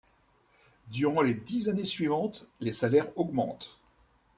[0.87, 3.77] Durant les dix années suivantes, les salaires augmentent.